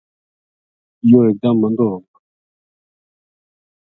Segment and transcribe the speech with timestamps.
[1.09, 2.17] یوہ ایک دم مُندو ہو گیو